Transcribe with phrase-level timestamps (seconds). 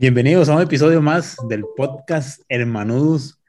[0.00, 3.42] Bienvenidos a un episodio más del podcast Hermanudos.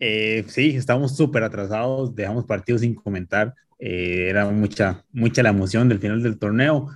[0.00, 3.54] Eh, sí, estamos súper atrasados, dejamos partidos sin comentar.
[3.78, 6.88] Eh, era mucha, mucha la emoción del final del torneo,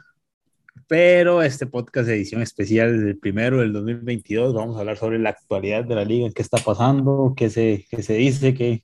[0.89, 5.84] pero este podcast edición especial del primero del 2022 vamos a hablar sobre la actualidad
[5.84, 8.83] de la liga, qué está pasando, qué se, qué se dice, qué,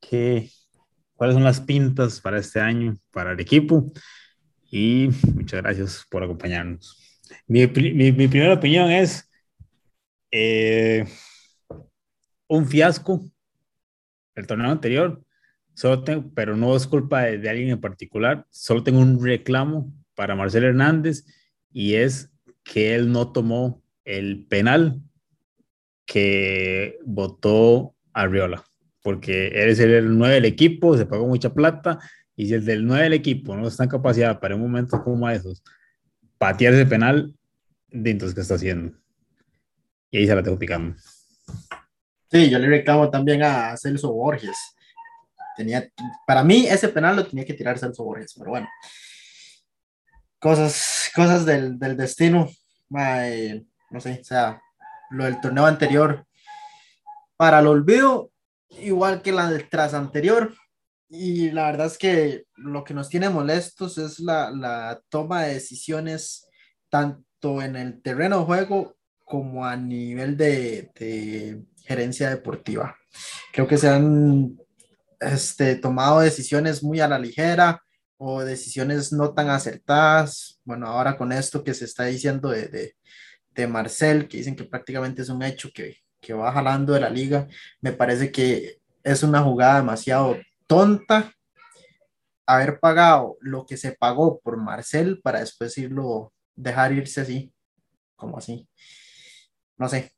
[0.00, 0.50] qué,
[1.14, 3.92] cuáles son las pintas para este año, para el equipo.
[4.72, 7.20] Y muchas gracias por acompañarnos.
[7.46, 9.25] Mi, mi, mi primera opinión es
[10.30, 11.04] eh,
[12.48, 13.22] un fiasco
[14.34, 15.22] el torneo anterior,
[15.74, 20.36] solo pero no es culpa de, de, alguien en particular, solo tengo un reclamo para
[20.36, 21.24] Marcel Hernández
[21.72, 22.30] y es
[22.62, 25.00] que él no tomó el penal
[26.04, 28.62] que votó Arriola,
[29.02, 31.98] porque él es el 9 del equipo, se pagó mucha plata
[32.36, 35.28] y si el del 9 del equipo no está en capacidad para un momento como
[35.28, 35.62] esos,
[36.38, 37.34] patear ese penal,
[37.90, 38.96] entonces, ¿qué está haciendo?
[40.16, 40.96] Y ahí se la tengo picando.
[42.30, 44.56] Sí, yo le reclamo también a Celso Borges.
[45.58, 45.86] Tenía,
[46.26, 48.66] para mí, ese penal lo tenía que tirar Celso Borges, pero bueno.
[50.38, 52.48] Cosas, cosas del, del destino.
[52.88, 54.62] no sé, o sea,
[55.10, 56.26] lo del torneo anterior
[57.36, 58.30] para el olvido,
[58.70, 60.54] igual que la del tras anterior.
[61.10, 65.52] Y la verdad es que lo que nos tiene molestos es la, la toma de
[65.52, 66.48] decisiones
[66.88, 68.96] tanto en el terreno de juego
[69.26, 72.96] como a nivel de, de gerencia deportiva.
[73.52, 74.56] Creo que se han
[75.20, 77.82] este, tomado decisiones muy a la ligera
[78.16, 80.60] o decisiones no tan acertadas.
[80.64, 82.96] Bueno, ahora con esto que se está diciendo de, de,
[83.50, 87.10] de Marcel, que dicen que prácticamente es un hecho que, que va jalando de la
[87.10, 87.48] liga,
[87.80, 90.36] me parece que es una jugada demasiado
[90.68, 91.32] tonta
[92.46, 97.52] haber pagado lo que se pagó por Marcel para después irlo, dejar irse así,
[98.14, 98.68] como así.
[99.78, 100.10] No sé,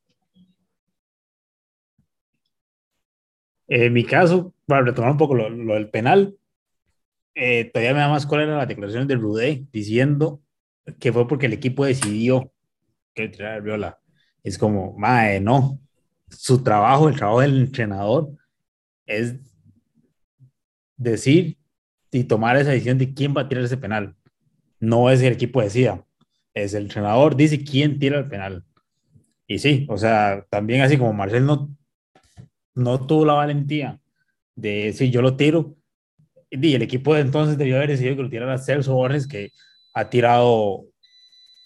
[3.68, 6.36] En mi caso, para retomar un poco lo, del penal,
[7.34, 10.42] eh, todavía me da más cuál era la declaración de Rudé diciendo
[10.98, 12.50] que fue porque el equipo decidió
[13.14, 14.00] que tirar Viola.
[14.42, 15.80] Es como, mae, no.
[16.30, 18.30] Su trabajo, el trabajo del entrenador,
[19.06, 19.36] es
[20.96, 21.58] decir
[22.10, 24.16] y tomar esa decisión de quién va a tirar ese penal.
[24.80, 26.04] No es el equipo decida,
[26.54, 28.64] es el entrenador, dice quién tira el penal.
[29.48, 31.74] Y sí, o sea, también así como Marcel no
[32.78, 34.00] no tuvo la valentía
[34.54, 35.76] de decir yo lo tiro.
[36.50, 39.50] Y el equipo de entonces debió haber decidido que lo tirara Celso Borges, que
[39.92, 40.86] ha tirado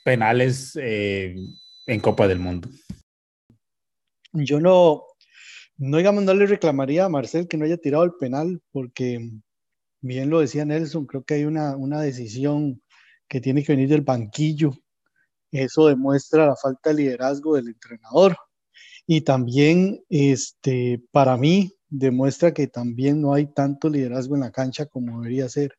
[0.04, 1.37] penales eh,
[1.87, 2.69] en Copa del Mundo.
[4.32, 5.04] Yo no,
[5.76, 9.31] no digamos, no le reclamaría a Marcel que no haya tirado el penal, porque
[10.00, 12.82] bien lo decía Nelson, creo que hay una, una decisión
[13.28, 14.72] que tiene que venir del banquillo.
[15.52, 18.36] Eso demuestra la falta de liderazgo del entrenador
[19.06, 24.86] y también este, para mí demuestra que también no hay tanto liderazgo en la cancha
[24.86, 25.74] como debería ser.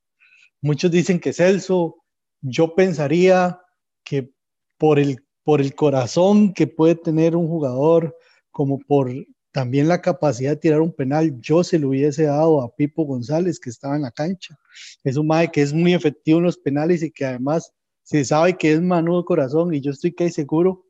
[0.62, 1.96] Muchos dicen que Celso,
[2.42, 3.60] yo pensaría
[4.04, 4.32] que
[4.78, 8.16] por el, por el corazón que puede tener un jugador,
[8.52, 9.12] como por
[9.52, 13.60] también la capacidad de tirar un penal, yo se lo hubiese dado a Pipo González,
[13.60, 14.58] que estaba en la cancha.
[15.04, 17.72] Es un mae que es muy efectivo en los penales y que además
[18.04, 20.86] se sabe que es manudo corazón y yo estoy casi seguro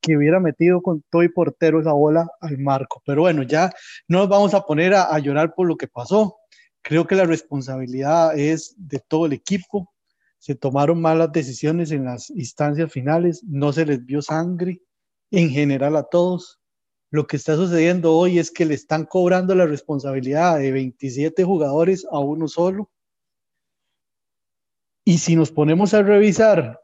[0.00, 3.02] que hubiera metido con todo y portero esa bola al marco.
[3.06, 3.72] Pero bueno, ya
[4.08, 6.36] no nos vamos a poner a, a, llorar por lo que pasó.
[6.82, 9.92] Creo que la responsabilidad es de todo el equipo.
[10.38, 14.82] Se tomaron malas decisiones en las instancias finales, no se les vio sangre
[15.30, 16.60] en general a todos.
[17.12, 22.06] Lo que está sucediendo hoy es que le están cobrando la responsabilidad de 27 jugadores
[22.10, 22.90] a uno solo.
[25.04, 26.82] Y si nos ponemos a revisar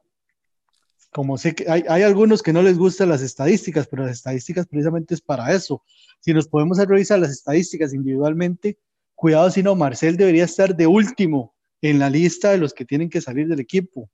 [1.10, 5.14] como sé que hay, algunos que no les gustan las estadísticas, pero las estadísticas precisamente
[5.14, 5.82] es para eso.
[6.20, 8.78] Si nos podemos revisar las estadísticas individualmente,
[9.14, 13.08] cuidado si no, Marcel debería estar de último en la lista de los que tienen
[13.08, 14.10] que salir del equipo.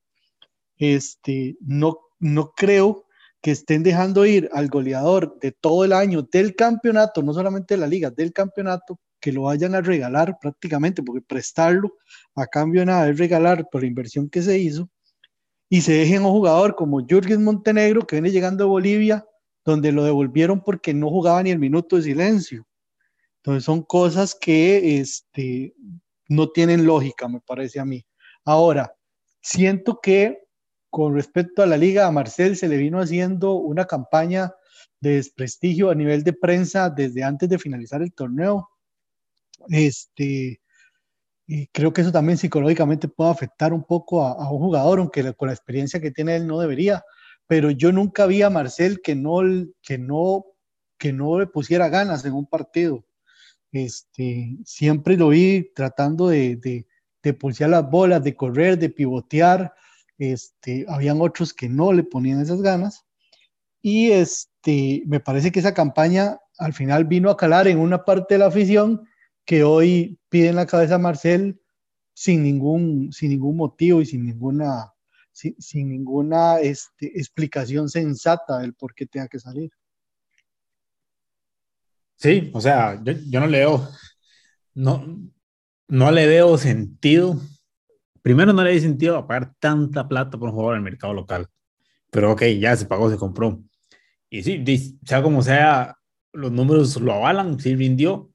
[0.76, 3.06] Este, no, no creo
[3.40, 7.80] que estén dejando ir al goleador de todo el año del campeonato, no solamente de
[7.80, 11.94] la liga, del campeonato, que lo vayan a regalar prácticamente, porque prestarlo
[12.34, 14.90] a cambio de nada es regalar por la inversión que se hizo
[15.70, 19.26] y se dejen un jugador como Jürgen Montenegro que viene llegando a Bolivia,
[19.64, 22.66] donde lo devolvieron porque no jugaba ni el minuto de silencio.
[23.38, 25.74] Entonces son cosas que este,
[26.28, 28.04] no tienen lógica, me parece a mí.
[28.44, 28.94] Ahora,
[29.40, 30.38] siento que
[30.90, 34.52] con respecto a la liga, a Marcel se le vino haciendo una campaña
[35.00, 38.68] de desprestigio a nivel de prensa desde antes de finalizar el torneo.
[39.68, 40.60] Este,
[41.72, 45.48] creo que eso también psicológicamente puede afectar un poco a, a un jugador, aunque con
[45.48, 47.04] la experiencia que tiene él no debería,
[47.46, 49.40] pero yo nunca vi a Marcel que no,
[49.82, 50.46] que no,
[50.98, 53.04] que no le pusiera ganas en un partido.
[53.72, 56.86] Este, siempre lo vi tratando de, de,
[57.22, 59.74] de pulsear las bolas, de correr, de pivotear.
[60.16, 63.04] Este, habían otros que no le ponían esas ganas.
[63.82, 68.34] Y este, me parece que esa campaña al final vino a calar en una parte
[68.34, 69.06] de la afición
[69.44, 71.60] que hoy pide en la cabeza a Marcel
[72.14, 74.92] sin ningún, sin ningún motivo y sin ninguna,
[75.32, 79.70] sin, ninguna este, explicación sensata del por qué tenga que salir.
[82.16, 83.88] Sí, o sea, yo, yo no leo,
[84.74, 85.30] no,
[85.88, 87.38] no le veo sentido.
[88.22, 91.12] Primero, no le veo sentido a pagar tanta plata por un jugador en el mercado
[91.12, 91.48] local.
[92.10, 93.60] Pero ok, ya se pagó, se compró.
[94.30, 95.96] Y sí, sea como sea,
[96.32, 98.33] los números lo avalan, sí rindió.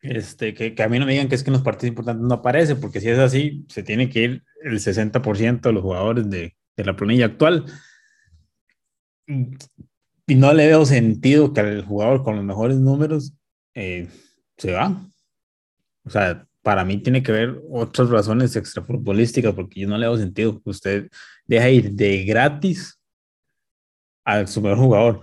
[0.00, 2.24] Este, que, que, a mí no me digan que es que en los partidos importantes
[2.24, 6.30] no aparece, porque si es así, se tiene que ir el 60% de los jugadores
[6.30, 7.64] de, de, la planilla actual.
[9.26, 13.32] Y no le veo sentido que el jugador con los mejores números
[13.74, 14.08] eh,
[14.56, 15.04] se va.
[16.04, 20.16] O sea, para mí tiene que ver otras razones extrafutbolísticas, porque yo no le veo
[20.16, 21.08] sentido que usted
[21.46, 23.00] deja ir de gratis
[24.24, 25.20] al su mejor jugador.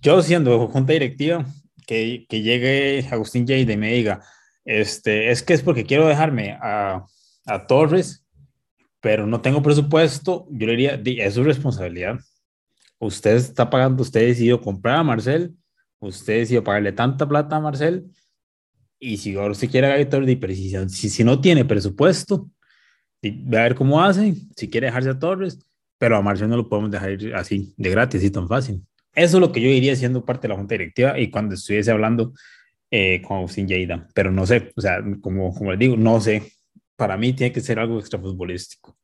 [0.00, 1.44] Yo siendo junta directiva,
[1.86, 4.22] que, llegue Agustín Jade y me diga,
[4.64, 7.06] este, es que es porque quiero dejarme a,
[7.46, 8.24] a Torres,
[9.00, 12.18] pero no tengo presupuesto, yo le diría, es su responsabilidad.
[12.98, 15.54] Usted está pagando, usted decidió comprar a Marcel,
[16.00, 18.10] usted decidió pagarle tanta plata a Marcel,
[18.98, 22.50] y si ahora usted quiere a Torres, pero si, si, si no tiene presupuesto,
[23.22, 25.58] ve a ver cómo hace, si quiere dejarse a Torres,
[25.98, 28.82] pero a Marcel no lo podemos dejar ir así, de gratis, y tan fácil.
[29.16, 31.90] Eso es lo que yo iría siendo parte de la junta directiva y cuando estuviese
[31.90, 32.34] hablando
[32.90, 36.52] eh, con Austin Lleida, pero no sé, o sea, como, como les digo, no sé,
[36.96, 38.94] para mí tiene que ser algo extrafutbolístico.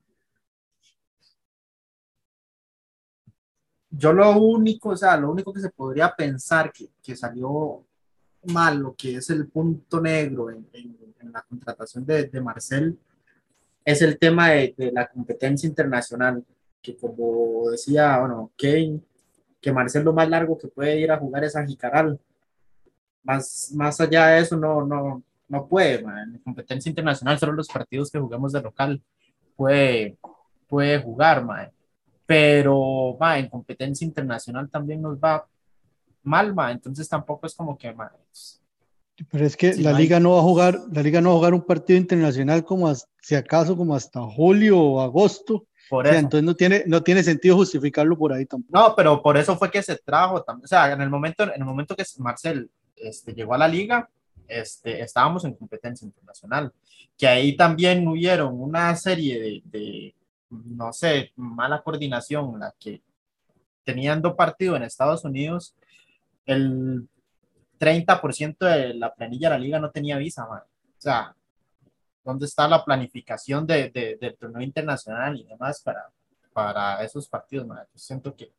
[3.89, 7.87] Yo lo único, o sea, lo único que se podría pensar que, que salió
[8.45, 10.69] mal, lo que es el punto negro en,
[11.33, 12.99] la contratación de, de, Marcel,
[13.83, 16.45] es el tema de, de, la competencia internacional,
[16.83, 19.01] que como decía, bueno, Kane
[19.63, 22.19] que Marcel lo más largo que puede ir a jugar es a Jicaral.
[23.23, 26.01] Más, más allá de eso, no, no, no puede.
[26.01, 29.01] En competencia internacional, solo los partidos que jugamos de local
[29.55, 30.19] puede,
[30.67, 31.45] puede jugar.
[31.45, 31.71] Man.
[32.27, 35.47] Pero man, en competencia internacional también nos va
[36.25, 36.73] mal, man.
[36.73, 37.95] entonces tampoco es como que.
[37.95, 38.11] Man,
[39.31, 41.55] pero es que la liga no va a jugar, la liga no va a jugar
[41.55, 45.67] un partido internacional como si acaso como hasta julio o agosto
[46.01, 48.79] entonces no tiene, no tiene sentido justificarlo por ahí tampoco.
[48.79, 50.65] No, pero por eso fue que se trajo también.
[50.65, 54.09] O sea, en el momento, en el momento que Marcel este, llegó a la liga,
[54.49, 56.73] este, estábamos en competencia internacional.
[57.17, 60.15] Que ahí también hubieron una serie de, de
[60.51, 63.03] no sé, mala coordinación, la que
[63.85, 65.75] teniendo partido en Estados Unidos,
[66.47, 67.09] el
[67.79, 70.63] 30% de la planilla de la liga no tenía visa, man.
[70.63, 71.35] O sea,
[72.25, 76.09] dónde está la planificación de, de, del torneo internacional y demás para,
[76.53, 77.67] para esos partidos.
[77.67, 78.53] Yo siento que,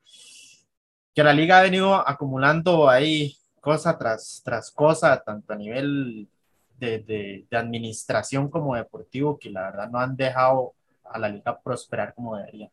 [1.13, 6.27] que la liga ha venido acumulando ahí cosa tras, tras cosa, tanto a nivel
[6.77, 10.73] de, de, de, administración como deportivo, que la verdad no han dejado
[11.05, 12.69] a la liga prosperar como debería.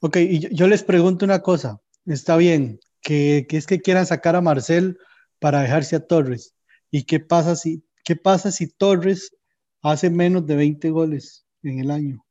[0.00, 4.06] Ok, y yo, yo les pregunto una cosa, está bien, que, que, es que quieran
[4.06, 4.98] sacar a Marcel
[5.38, 6.54] para dejarse a Torres,
[6.90, 9.36] ¿y qué pasa si, qué pasa si Torres
[9.84, 12.24] hace menos de 20 goles en el año.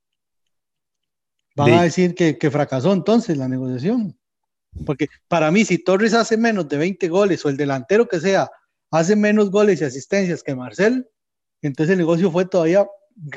[1.55, 4.17] Van a decir que, que, fracasó entonces la negociación.
[4.86, 8.50] Porque para mí, si Torres hace menos de 20 goles o el delantero que sea
[8.89, 11.07] hace menos goles y asistencias que Marcel,
[11.62, 12.88] entonces el negocio fue todavía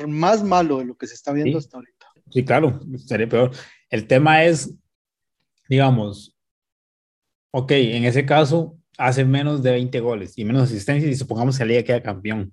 [0.07, 2.07] más malo de lo que se está viendo hasta ahorita.
[2.31, 3.51] Sí, claro, sería peor.
[3.89, 4.73] El tema es,
[5.69, 6.35] digamos,
[7.51, 11.65] ok, en ese caso hace menos de 20 goles y menos asistencias y supongamos que
[11.65, 12.51] la liga queda campeón.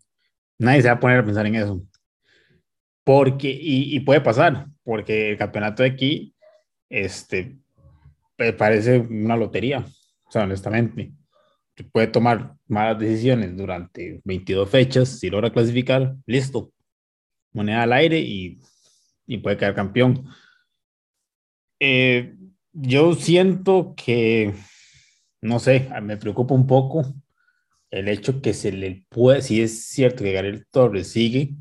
[0.58, 1.82] Nadie se va a poner a pensar en eso.
[3.04, 6.34] Porque, y, puede pasar, porque el campeonato de aquí,
[6.88, 7.58] este,
[8.56, 9.84] parece una lotería,
[10.25, 11.12] o sea, honestamente.
[11.92, 16.73] Puede tomar malas decisiones durante 22 fechas, si logra clasificar, listo.
[17.52, 18.61] Moneda al aire y,
[19.26, 20.28] y puede quedar campeón.
[21.80, 22.34] Eh,
[22.73, 24.54] yo siento que,
[25.42, 27.04] no sé, me preocupa un poco
[27.94, 31.54] el hecho que se le puede, si es cierto que Gabriel Torres sigue,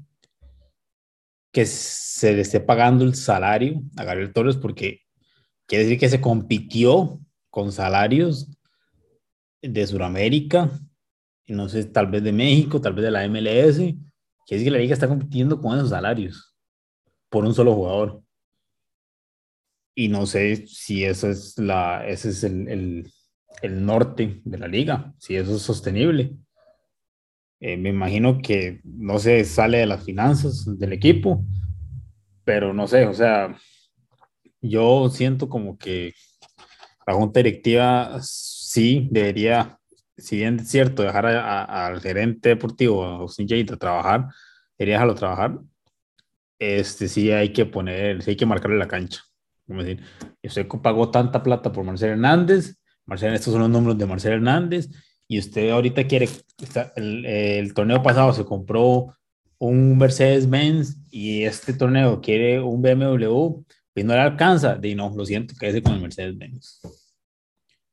[1.51, 5.01] que se le esté pagando el salario a Gabriel Torres porque
[5.67, 7.19] quiere decir que se compitió
[7.51, 8.49] con salarios
[9.61, 10.71] de Sudamérica,
[11.45, 13.99] y no sé, tal vez de México, tal vez de la MLS, quiere
[14.47, 16.55] decir que la liga está compitiendo con esos salarios
[17.29, 18.23] por un solo jugador.
[19.95, 23.13] y no sé si eso es la, ese es el, el,
[23.62, 26.36] el norte de la liga, si eso es sostenible.
[27.60, 31.45] Eh, me imagino que, no sé, sale de las finanzas del equipo,
[32.43, 33.55] pero no sé, o sea,
[34.62, 36.13] yo siento como que
[37.07, 39.79] la junta directiva sí debería,
[40.17, 44.27] si bien es cierto, dejar al gerente deportivo, a Austin Jade, trabajar,
[44.77, 45.60] debería dejarlo trabajar,
[46.60, 49.22] este sí hay que poner, sí hay que marcarle la cancha.
[49.67, 50.03] Como decir,
[50.43, 54.89] usted pagó tanta plata por Marcelo Hernández, Marcelo, estos son los números de Marcelo Hernández,
[55.27, 56.29] y usted ahorita quiere,
[56.95, 59.15] el, el torneo pasado se compró
[59.57, 65.25] un Mercedes-Benz y este torneo quiere un BMW, pues no le alcanza, de no, lo
[65.25, 66.81] siento, quédese con el Mercedes-Benz.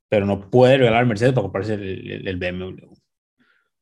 [0.09, 2.93] Pero no puede regalar Mercedes para comprarse el, el, BMW.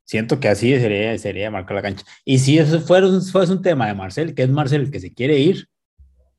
[0.05, 2.05] Siento que así sería, sería marcar la cancha.
[2.25, 5.15] Y si eso fuera, fuera un tema de Marcel, que es Marcel el que se
[5.15, 5.69] quiere ir,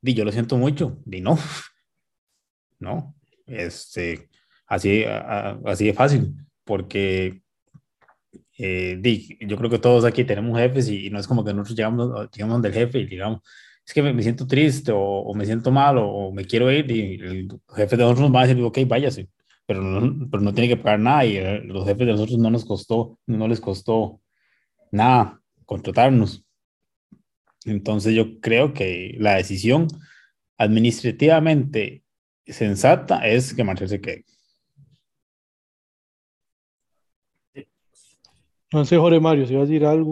[0.02, 1.38] di yo lo siento mucho, di no.
[2.82, 3.14] No,
[3.46, 4.30] este,
[4.70, 6.34] así, así de fácil
[6.70, 7.42] porque
[8.60, 9.02] eh,
[9.42, 12.62] yo creo que todos aquí tenemos jefes y, no es como que nosotros llegamos, llegamos
[12.62, 13.42] del jefe y digamos,
[13.84, 17.48] es que me, siento triste o, me siento mal o, me quiero ir y el
[17.76, 19.30] jefe de nosotros nos va a decir, ok, váyase,
[19.66, 22.52] pero no, pero no tiene que pagar nada y eh, los jefes de nosotros no
[22.52, 24.22] nos costó, no les costó
[24.92, 26.46] nada contratarnos.
[27.66, 29.88] Entonces yo creo que la decisión
[30.58, 32.04] administrativamente
[32.46, 34.26] sensata es que Marcel se quede.
[38.72, 40.12] No sé, Jorge Mario, si vas a decir algo.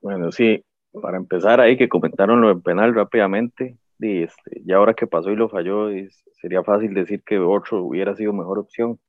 [0.00, 0.62] Bueno, sí,
[1.00, 5.30] para empezar ahí que comentaron lo del penal rápidamente, y este, ya ahora que pasó
[5.30, 5.88] y lo falló,
[6.32, 9.00] sería fácil decir que otro hubiera sido mejor opción.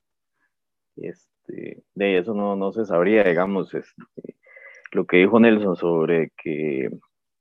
[0.95, 4.03] Este, de eso no, no se sabría, digamos, este,
[4.91, 6.89] lo que dijo Nelson sobre que,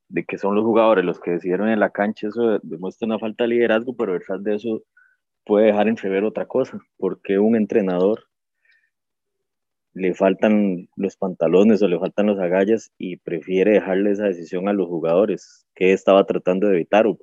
[0.09, 3.45] de que son los jugadores los que decidieron en la cancha, eso demuestra una falta
[3.45, 4.83] de liderazgo, pero detrás de eso
[5.47, 8.25] puede dejar entrever otra cosa, porque un entrenador
[9.95, 14.73] le faltan los pantalones o le faltan los agallas y prefiere dejarle esa decisión a
[14.73, 15.67] los jugadores.
[15.75, 17.19] ¿Qué estaba tratando de evitar o,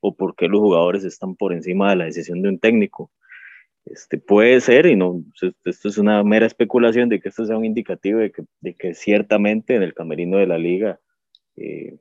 [0.00, 3.10] o por qué los jugadores están por encima de la decisión de un técnico?
[3.84, 5.22] Este, puede ser, y no,
[5.64, 8.94] esto es una mera especulación de que esto sea un indicativo de que, de que
[8.94, 11.00] ciertamente en el camerino de la liga
[11.56, 11.96] eh,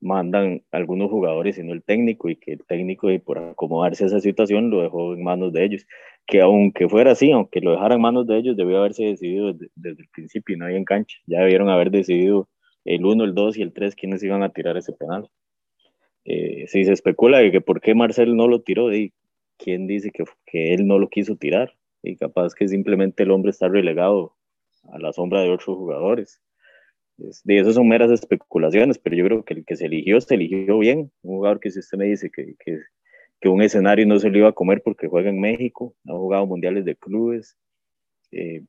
[0.00, 4.06] mandan algunos jugadores y no el técnico, y que el técnico, y por acomodarse a
[4.08, 5.86] esa situación, lo dejó en manos de ellos.
[6.26, 10.02] Que aunque fuera así, aunque lo dejara en manos de ellos, debió haberse decidido desde,
[10.02, 11.18] el principio y no hay en cancha.
[11.26, 12.48] Ya debieron haber decidido
[12.84, 15.28] el 1, el 2 y el 3 quiénes iban a tirar ese penal.
[16.24, 19.12] Eh, si se especula de que por qué Marcel no lo tiró, y
[19.58, 23.50] quién dice que, que él no lo quiso tirar, y capaz que simplemente el hombre
[23.50, 24.34] está relegado
[24.92, 26.40] a la sombra de otros jugadores
[27.18, 30.78] de eso son meras especulaciones, pero yo creo que el que se eligió, se eligió
[30.78, 31.10] bien.
[31.22, 32.78] Un jugador que si usted me dice que, que,
[33.40, 36.46] que un escenario no se lo iba a comer porque juega en México, ha jugado
[36.46, 37.56] mundiales de clubes,
[38.30, 38.62] eh,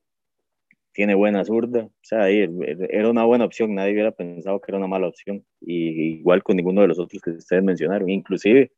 [0.92, 4.88] tiene buena zurda, o sea, era una buena opción, nadie hubiera pensado que era una
[4.88, 8.72] mala opción, y igual con ninguno de los otros que ustedes mencionaron, inclusive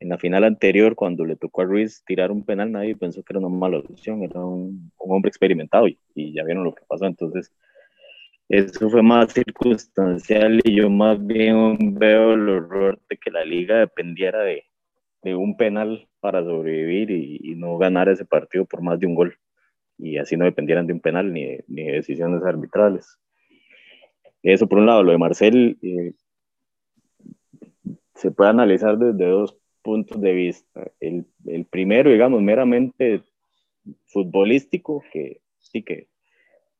[0.00, 3.32] en la final anterior, cuando le tocó a Ruiz tirar un penal, nadie pensó que
[3.32, 6.82] era una mala opción, era un, un hombre experimentado y, y, ya vieron lo que
[6.88, 7.52] pasó, entonces
[8.52, 13.78] eso fue más circunstancial y yo más bien veo el horror de que la liga
[13.78, 14.64] dependiera de,
[15.22, 19.38] de un penal para sobrevivir y, no ganar ese partido por más de un gol.
[19.96, 23.18] Y así no dependieran de un penal ni de, decisiones arbitrales.
[24.42, 26.12] Eso por un lado, lo de Marcel eh,
[28.14, 30.90] se puede analizar desde dos puntos de vista.
[31.00, 33.22] El, el primero, digamos, meramente
[34.08, 36.08] futbolístico, que sí que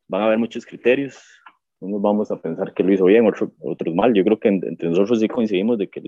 [0.07, 1.42] van a haber muchos criterios,
[1.83, 4.15] unos vamos a pensar que lo hizo bien, otros, otros mal.
[4.15, 6.03] Yo creo que entre nosotros sí coincidimos de que,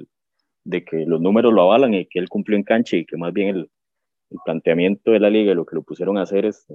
[0.64, 3.32] de que los números lo avalan y que él cumplió en cancha y que más
[3.32, 3.70] bien el,
[4.30, 6.66] el planteamiento de la liga y lo que lo pusieron a hacer es,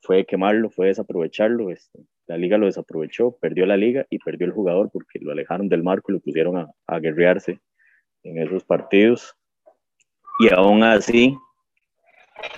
[0.00, 1.70] fue quemarlo, fue desaprovecharlo.
[1.70, 5.68] Este, la liga lo desaprovechó, perdió la liga y perdió el jugador porque lo alejaron
[5.68, 7.60] del marco y lo pusieron a, a guerrearse
[8.24, 9.36] en esos partidos.
[10.40, 11.36] Y aún así,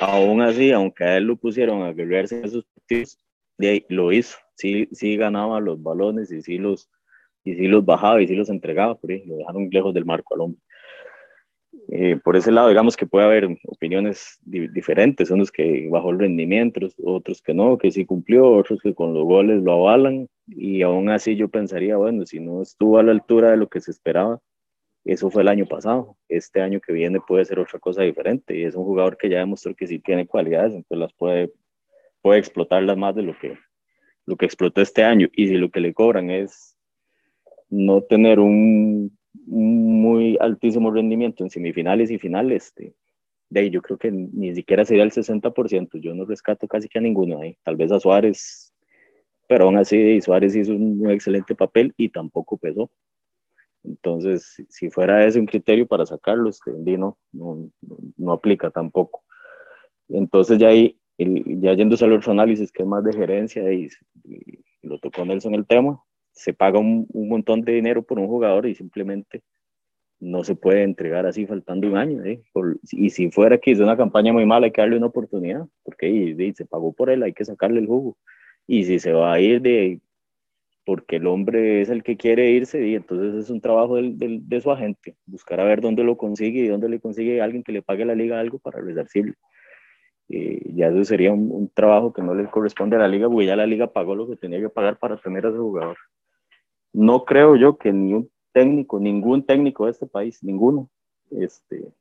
[0.00, 3.18] aún así, aunque a él lo pusieron a guerrearse en esos partidos,
[3.58, 6.90] de ahí, lo hizo sí, sí ganaba los balones y sí los,
[7.44, 10.40] y sí los bajaba y sí los entregaba, ahí, lo dejaron lejos del marco al
[10.40, 10.60] hombre.
[11.88, 16.80] Eh, por ese lado, digamos que puede haber opiniones diferentes, unos que bajó el rendimiento,
[17.04, 21.10] otros que no, que sí cumplió, otros que con los goles lo avalan, y aún
[21.10, 24.40] así yo pensaría, bueno, si no estuvo a la altura de lo que se esperaba,
[25.04, 28.64] eso fue el año pasado, este año que viene puede ser otra cosa diferente, y
[28.64, 31.52] es un jugador que ya demostró que sí tiene cualidades, entonces las puede,
[32.22, 33.56] puede explotarlas más de lo que,
[34.26, 36.76] lo que explotó este año y si lo que le cobran es
[37.70, 39.16] no tener un
[39.46, 42.94] muy altísimo rendimiento en semifinales y finales, este,
[43.48, 46.98] de ahí yo creo que ni siquiera sería el 60%, yo no rescato casi que
[46.98, 48.72] a ninguno ahí, tal vez a Suárez,
[49.48, 52.90] pero aún así Suárez hizo un, excelente papel y tampoco pesó.
[53.84, 57.70] Entonces, si fuera ese un criterio para sacarlo, este, no, no,
[58.16, 59.22] no aplica tampoco.
[60.08, 63.88] Entonces ya ahí, ya yéndose a los análisis que es más de gerencia y,
[64.82, 68.66] lo tocó Nelson el tema, se paga un, un, montón de dinero por un jugador
[68.66, 69.42] y simplemente
[70.20, 72.24] no se puede entregar así faltando un año.
[72.24, 72.42] ¿eh?
[72.92, 76.54] y si fuera que hizo una campaña muy mala, hay que darle una oportunidad, porque
[76.56, 78.16] se pagó por él, hay que sacarle el jugo.
[78.66, 80.00] Y si se va a ir de
[80.84, 84.48] porque el hombre es el que quiere irse, y entonces es un trabajo del, del,
[84.48, 87.72] de su agente, buscar a ver dónde lo consigue y dónde le consigue alguien que
[87.72, 89.34] le pague a la liga algo para resarcirlo.
[90.28, 93.56] Eh, ya eso sería un, trabajo que no le corresponde a la liga, porque ya
[93.56, 95.96] la liga pagó lo que tenía que pagar para tener a ese jugador.
[96.92, 100.88] No creo yo que ni un técnico, ningún técnico de este país, ninguno,
[101.30, 101.92] este,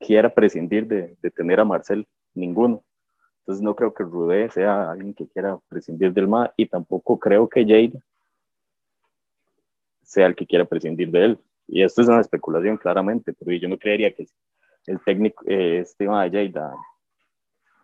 [0.00, 2.82] quiera prescindir de, de tener a Marcel, ninguno.
[3.40, 7.46] Entonces no creo que Rudé sea alguien que quiera prescindir del MA y tampoco creo
[7.46, 7.92] que Jade
[10.02, 11.38] sea el que quiera prescindir de él.
[11.66, 14.26] Y esto es una especulación claramente, pero yo no creería que
[14.86, 16.52] el técnico, eh, este de Jade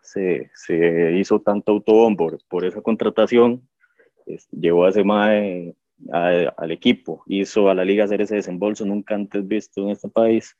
[0.01, 3.67] se, se, hizo tanto autobombo por esa contratación,
[4.51, 5.75] llevó a ese MAE
[6.11, 10.57] al equipo, hizo a la liga hacer ese desembolso nunca antes visto en este país,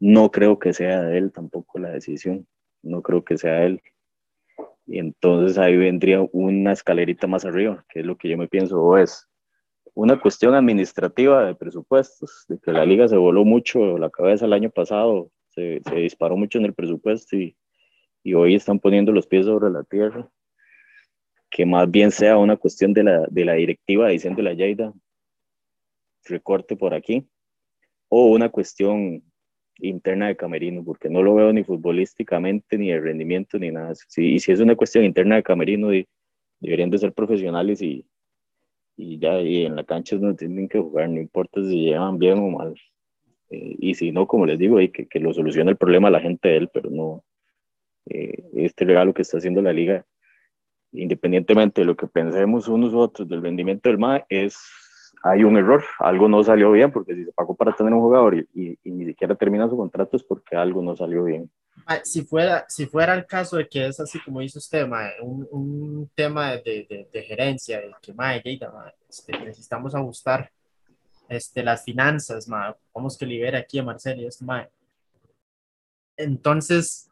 [0.00, 2.46] no creo que sea de él tampoco la decisión,
[2.82, 3.80] no creo que sea él.
[4.86, 8.96] Y entonces ahí vendría una escalerita más arriba, que es lo que yo me pienso,
[8.96, 9.28] es
[9.94, 14.52] una cuestión administrativa de presupuestos, de que la liga se voló mucho la cabeza el
[14.52, 17.56] año pasado, se, se disparó mucho en el presupuesto y,
[18.22, 20.30] y hoy están poniendo los pies sobre la tierra
[21.50, 24.92] que más bien sea una cuestión de la, de la directiva diciendo la Yaida,
[26.24, 27.26] recorte por aquí,
[28.08, 29.22] o una cuestión
[29.80, 33.94] interna de Camerino, porque no lo veo ni futbolísticamente, ni de rendimiento, ni nada.
[33.94, 35.90] Si, y si es una cuestión interna de Camerino,
[36.60, 38.06] deberían de ser profesionales y,
[38.96, 42.38] y ya y en la cancha no tienen que jugar, no importa si llevan bien
[42.38, 42.74] o mal.
[43.48, 46.48] Eh, y si no, como les digo, que, que lo solucione el problema la gente
[46.48, 47.24] de él, pero no
[48.06, 50.04] eh, este regalo que está haciendo la liga
[50.92, 54.58] independientemente de lo que pensemos unos u otros del rendimiento del MAE, es,
[55.22, 58.34] hay un error, algo no salió bien, porque si se pagó para tener un jugador
[58.36, 61.50] y, y, ni siquiera termina su contrato es porque algo no salió bien.
[62.04, 65.46] Si fuera, si fuera el caso de que es así como dice usted, mae, un,
[65.50, 68.42] un, tema de, de, de, gerencia, de que mae,
[69.08, 70.50] este, necesitamos ajustar
[71.28, 74.68] este, las finanzas, mae, vamos que libera aquí a Marcelo y esto, mae.
[76.16, 77.09] Entonces,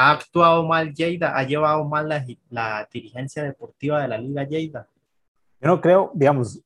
[0.00, 1.36] ¿Ha actuado mal Lleida?
[1.36, 4.86] ¿Ha llevado mal la, la, dirigencia deportiva de la Liga Lleida?
[5.60, 6.62] Yo no creo, digamos,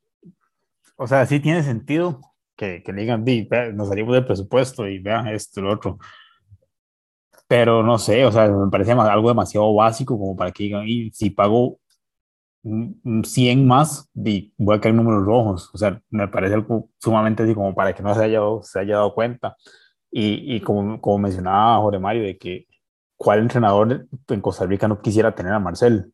[0.97, 2.21] o sea, sí tiene sentido
[2.55, 3.25] que, que le digan,
[3.75, 5.99] nos salimos del presupuesto y vean esto, lo otro.
[7.49, 11.11] Pero no sé, o sea, me parece algo demasiado básico como para que digan, y
[11.12, 11.79] si pago
[12.62, 15.71] 100 más, voy a caer números rojos.
[15.73, 18.97] O sea, me parece algo sumamente así como para que no se haya, se haya
[18.97, 19.57] dado cuenta.
[20.11, 22.66] Y, y como, como mencionaba Jorge Mario, de que
[23.22, 26.12] ¿cuál entrenador en Costa Rica no quisiera tener a Marcel?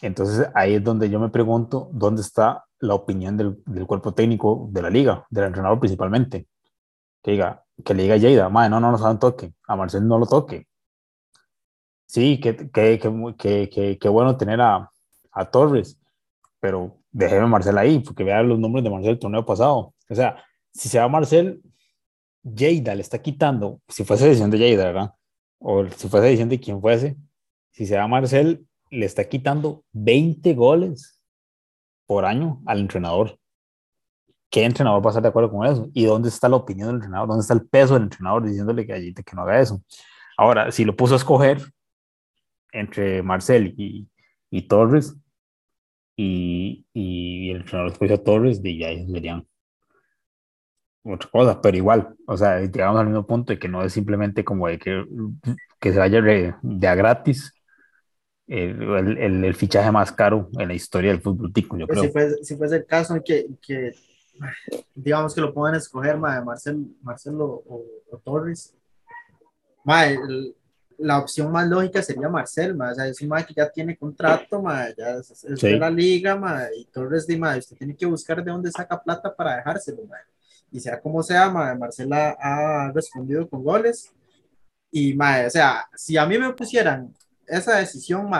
[0.00, 4.68] Entonces ahí es donde yo me pregunto dónde está la opinión del, del cuerpo técnico
[4.70, 6.46] de la liga, del entrenador principalmente.
[7.24, 10.16] Que diga, que le diga a Lleida, no, no nos un toque, a Marcel no
[10.16, 10.68] lo toque.
[12.06, 13.00] Sí, que, que,
[13.36, 14.88] que, que, bueno tener a,
[15.32, 15.98] a Torres,
[16.60, 19.92] pero déjeme a Marcel ahí, porque vea los nombres de Marcel el torneo pasado.
[20.08, 20.36] O sea,
[20.72, 21.60] si se va Marcel,
[22.44, 25.14] Lleida le está quitando, si fuese decisión de Lleida, ¿verdad?
[25.58, 27.16] O si fuese diciendo de quién fuese,
[27.70, 31.20] si se va Marcel, le está quitando 20 goles
[32.06, 33.38] por año al entrenador.
[34.50, 35.90] ¿Qué entrenador va a estar de acuerdo con eso?
[35.92, 37.28] ¿Y dónde está la opinión del entrenador?
[37.28, 39.82] ¿Dónde está el peso del entrenador diciéndole que allí que no haga eso?
[40.38, 41.60] Ahora, si lo puso a escoger
[42.72, 44.08] entre Marcel y,
[44.50, 45.16] y Torres,
[46.16, 49.46] y, y, el entrenador escogió a Torres, y ya serían
[51.04, 54.44] otra cosa, pero igual, o sea, llegamos al mismo punto de que no es simplemente
[54.44, 55.04] como de que,
[55.80, 56.54] que se vaya de,
[56.86, 57.52] a gratis
[58.46, 58.82] el,
[59.18, 62.36] el, el, fichaje más caro en la historia del fútbol tico, yo pues creo.
[62.42, 63.94] Si fuese, el caso que, que,
[64.94, 67.84] digamos que lo puedan escoger, ma, Marcel, Marcelo o,
[68.24, 68.74] Torres,
[69.84, 70.04] ma,
[70.96, 73.96] la opción más lógica sería Marcel, ma, o sea, es un ma que ya tiene
[73.96, 78.06] contrato, ma, ya es, de la liga, ma, y Torres, de, ma, usted tiene que
[78.06, 80.16] buscar de dónde saca plata para dejárselo, ma
[80.70, 84.12] y sea como sea, Marcela ha respondido con goles.
[84.90, 87.12] Y, o sea, si a mí me pusieran
[87.46, 88.30] esa decisión,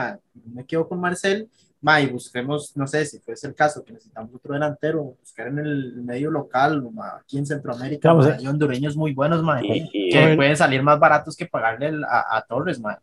[0.46, 1.48] me quedo con Marcel,
[1.80, 5.58] ma, y busquemos, no sé si fuese el caso, que necesitamos otro delantero, buscar en
[5.58, 10.10] el medio local, ma, aquí en Centroamérica, Vamos, hay hondureños muy buenos, ma, Y- y-
[10.10, 12.98] que pueden salir más baratos que pagarle el- a, a Torres, ma.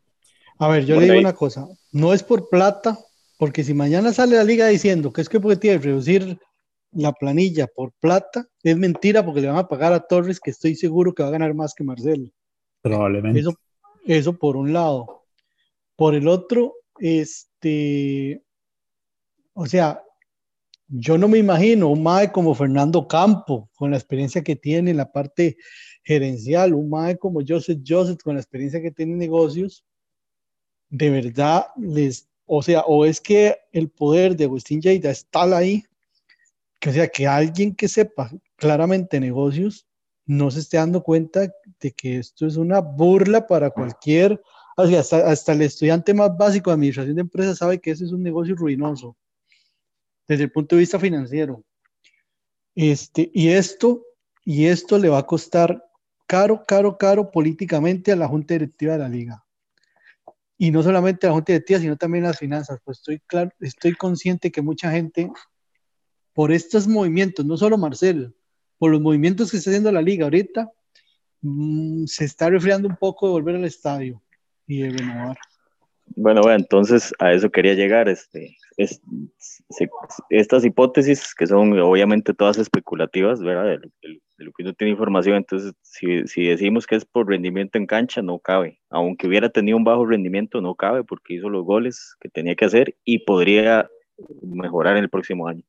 [0.57, 2.97] A ver, yo Bueno, le digo ahí- una cosa, no es por plata,
[3.37, 6.39] porque si mañana sale la liga diciendo que es que porque tiene que reducir
[6.95, 10.75] la planilla por plata, es mentira porque le van a pagar a Torres, que estoy
[10.75, 12.29] seguro que va a ganar más que Marcelo.
[12.81, 13.39] Probablemente.
[13.39, 13.53] Eso,
[14.05, 15.23] eso por un lado.
[15.95, 18.43] Por el otro, este,
[19.53, 20.01] o sea,
[20.87, 24.97] yo no me imagino un MAE como Fernando Campo, con la experiencia que tiene en
[24.97, 25.57] la parte
[26.03, 29.83] gerencial, un MAE como Joseph Joseph, con la experiencia que tiene en negocios,
[30.89, 35.83] de verdad les, o sea, o es que el poder de Agustín Lleida está ahí,
[36.79, 39.87] que o sea, que alguien que sepa claramente negocios
[40.25, 44.41] no se esté dando cuenta de que esto es una burla para cualquier,
[44.75, 48.05] o sea, hasta, hasta el estudiante más básico de administración de empresas sabe que ese
[48.05, 49.15] es un negocio ruinoso
[50.27, 51.63] desde el punto de vista financiero.
[52.75, 54.05] Este, y esto,
[54.43, 55.83] y esto le va a costar
[56.27, 59.45] caro, caro, caro políticamente a la Junta Directiva de la Liga.
[60.57, 62.79] Y no solamente a la Junta Directiva, sino también a las finanzas.
[62.83, 65.31] Pues estoy, claro, estoy consciente que mucha gente,
[66.35, 68.35] por estos movimientos, no solo Marcel,
[68.77, 70.69] por los movimientos que está haciendo la Liga ahorita,
[71.41, 74.21] mm, se está refriando un poco de volver al estadio
[74.67, 75.37] y de renovar.
[76.17, 78.07] Bueno, bueno, entonces a eso quería llegar.
[78.07, 79.01] Este, es-
[79.69, 79.89] se-
[80.29, 83.79] estas hipótesis, que son obviamente todas especulativas, ¿verdad?
[83.79, 87.25] De, de de lo que uno tiene información, entonces si, si decimos que es por
[87.25, 88.81] rendimiento en cancha, no cabe.
[88.89, 92.65] Aunque hubiera tenido un bajo rendimiento, no cabe porque hizo los goles que tenía que
[92.65, 93.89] hacer y podría
[94.41, 95.63] mejorar en el próximo año.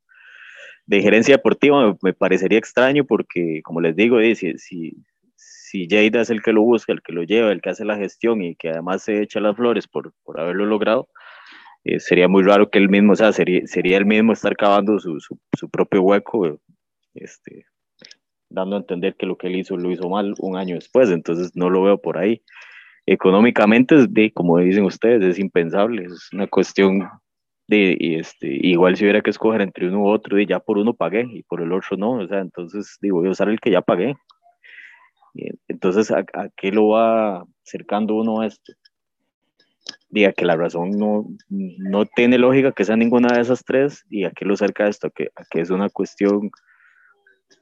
[0.86, 4.96] De gerencia deportiva me, me parecería extraño porque, como les digo, eh, si, si,
[5.36, 7.96] si Lleida es el que lo busca, el que lo lleva, el que hace la
[7.96, 11.08] gestión y que además se echa las flores por, por haberlo logrado,
[11.84, 14.98] eh, sería muy raro que él mismo, o sea, sería, sería él mismo estar cavando
[14.98, 16.58] su, su, su propio hueco,
[17.14, 17.66] este,
[18.48, 21.52] dando a entender que lo que él hizo lo hizo mal un año después, entonces
[21.54, 22.42] no lo veo por ahí.
[23.06, 23.94] Económicamente,
[24.34, 27.08] como dicen ustedes, es impensable, es una cuestión
[27.68, 30.78] de, y este, igual si hubiera que escoger entre uno u otro, y ya por
[30.78, 33.60] uno pagué y por el otro no, o sea, entonces digo, voy a usar el
[33.60, 34.16] que ya pagué.
[35.68, 38.72] Entonces, ¿a, a qué lo va acercando uno a esto?
[40.08, 44.24] Diga que la razón no, no tiene lógica que sea ninguna de esas tres, y
[44.24, 46.50] a qué lo acerca esto, que, a que es una cuestión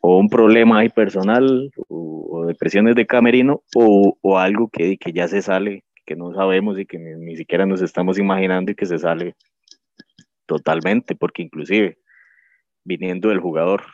[0.01, 5.27] o un problema ahí personal, o, depresiones de camerino, o, o algo que, que ya
[5.27, 8.99] se sale, que no sabemos y que ni siquiera nos estamos imaginando y que se
[8.99, 9.35] sale
[10.47, 11.99] totalmente, porque inclusive
[12.85, 13.85] viniendo del jugador,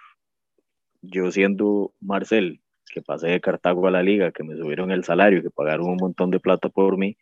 [1.03, 2.61] yo siendo Marcel,
[2.93, 5.97] que pasé de Cartago a la liga, que me subieron el salario, que pagaron un
[5.97, 7.17] montón de plata por mí,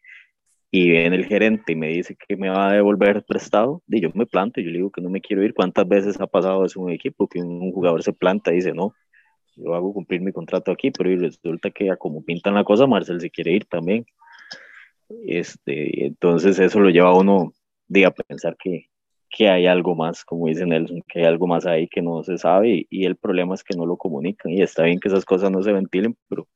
[0.70, 4.10] y viene el gerente y me dice que me va a devolver prestado, y yo
[4.14, 5.54] me planto, yo le digo que no me quiero ir.
[5.54, 8.72] ¿Cuántas veces ha pasado eso en un equipo que un jugador se planta y dice,
[8.72, 8.94] no,
[9.56, 13.30] yo hago cumplir mi contrato aquí, pero resulta que como pintan la cosa, Marcel se
[13.30, 14.06] quiere ir también.
[15.26, 17.52] Este, entonces eso lo lleva a uno
[18.06, 18.88] a pensar que,
[19.30, 22.38] que hay algo más, como dice Nelson, que hay algo más ahí que no se
[22.38, 25.24] sabe y, y el problema es que no lo comunican y está bien que esas
[25.24, 26.48] cosas no se ventilen, pero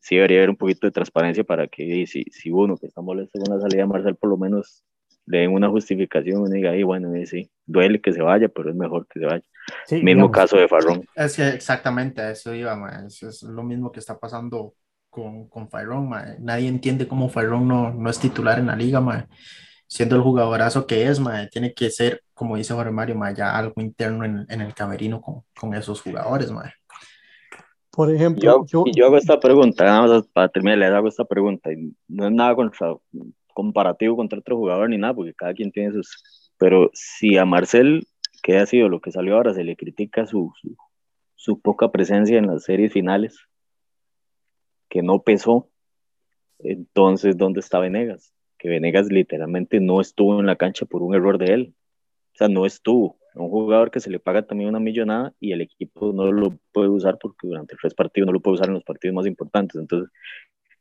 [0.00, 3.00] sí debería haber un poquito de transparencia para que y si, si uno que está
[3.02, 4.84] molesto con la salida de Marcel por lo menos
[5.26, 8.70] le den una justificación y diga, ahí bueno, y sí, duele que se vaya, pero
[8.70, 9.44] es mejor que se vaya.
[9.84, 11.04] Sí, Mismo digamos, caso de Farrón.
[11.14, 14.74] Es que exactamente a eso iba, Es, es lo mismo que está pasando
[15.10, 15.68] con, con
[16.08, 16.36] ma.
[16.40, 19.28] Nadie entiende cómo Fyrón no, no es titular en la liga, ma.
[19.90, 23.56] Siendo el jugadorazo que es, ma, tiene que ser, como dice Jorge Mario, ma, ya
[23.56, 26.70] algo interno en, en el camerino con, con esos jugadores, ma.
[27.90, 31.24] Por ejemplo, Yo, yo, yo hago esta pregunta, nada más para terminar, les hago esta
[31.24, 32.94] pregunta, y no es nada contra,
[33.54, 36.52] comparativo contra otro jugador ni nada, porque cada quien tiene sus...
[36.58, 38.06] Pero si a Marcel,
[38.42, 40.76] que ha sido lo que salió ahora, se le critica su, su,
[41.34, 43.38] su poca presencia en las series finales,
[44.88, 45.70] que no pesó,
[46.58, 48.32] entonces, ¿dónde está Venegas?
[48.58, 51.74] Que Venegas literalmente no estuvo en la cancha por un error de él.
[52.34, 53.18] O sea, no estuvo.
[53.34, 56.88] Un jugador que se le paga también una millonada y el equipo no lo puede
[56.88, 59.80] usar porque durante tres partidos no lo puede usar en los partidos más importantes.
[59.80, 60.10] Entonces,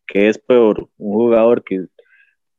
[0.08, 0.90] ¿qué es peor?
[0.98, 1.86] Un jugador que,